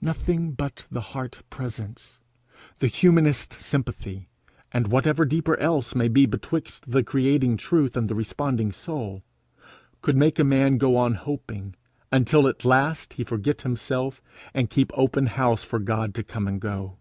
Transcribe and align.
Nothing 0.00 0.50
but 0.50 0.84
the 0.90 1.00
heart 1.14 1.42
presence, 1.48 2.18
the 2.80 2.88
humanest 2.88 3.60
sympathy, 3.60 4.28
and 4.72 4.88
whatever 4.88 5.24
deeper 5.24 5.54
thing 5.54 5.64
else 5.64 5.94
may 5.94 6.08
be 6.08 6.26
betwixt 6.26 6.90
the 6.90 7.04
creating 7.04 7.56
Truth 7.56 7.96
and 7.96 8.08
the 8.08 8.16
responding 8.16 8.72
soul, 8.72 9.22
could 10.02 10.16
make 10.16 10.40
a 10.40 10.42
man 10.44 10.76
go 10.78 10.96
on 10.96 11.14
hoping, 11.14 11.76
until 12.10 12.48
at 12.48 12.64
last 12.64 13.12
he 13.12 13.22
forget 13.22 13.62
himself, 13.62 14.20
and 14.52 14.70
keep 14.70 14.90
open 14.94 15.26
house 15.26 15.62
for 15.62 15.78
God 15.78 16.16
to 16.16 16.24
come 16.24 16.48
and 16.48 16.60
go. 16.60 16.98